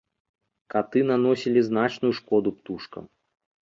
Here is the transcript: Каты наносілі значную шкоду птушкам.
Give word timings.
Каты 0.75 0.99
наносілі 1.11 1.59
значную 1.69 2.13
шкоду 2.23 2.49
птушкам. 2.61 3.03